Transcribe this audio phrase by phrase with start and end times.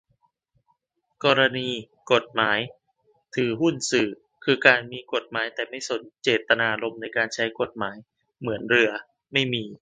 [1.23, 1.69] กรณี
[2.11, 2.59] กฎหมาย
[3.35, 4.09] ถือหุ้นสื่อ
[4.43, 7.97] คือการ มีกฎหมายแต่ไม่สนเจตนารมณ์ในการใช้กฎหมาย
[8.39, 8.91] เหมือนเรือ
[9.33, 9.65] ไม่มี